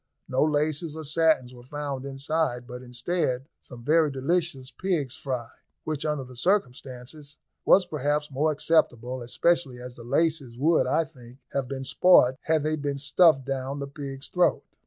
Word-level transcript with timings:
No 0.27 0.41
laces 0.43 0.95
or 0.95 1.03
satins 1.03 1.53
were 1.53 1.61
found 1.61 2.05
inside, 2.05 2.65
but 2.65 2.81
instead 2.81 3.45
some 3.59 3.83
very 3.83 4.09
delicious 4.09 4.71
pig's 4.71 5.15
fry, 5.15 5.47
which, 5.83 6.07
under 6.07 6.23
the 6.23 6.35
circumstances, 6.35 7.37
was 7.65 7.85
perhaps 7.85 8.31
more 8.31 8.51
acceptable, 8.51 9.21
especially 9.21 9.79
as 9.79 9.93
the 9.93 10.03
laces 10.03 10.57
would, 10.57 10.87
I 10.87 11.03
think, 11.05 11.37
have 11.53 11.67
been 11.67 11.83
spoilt 11.83 12.33
had 12.45 12.63
they 12.63 12.77
been 12.77 12.97
stuffed 12.97 13.45
down 13.45 13.77
the 13.77 13.85
pig's 13.85 14.27
throat. 14.27 14.63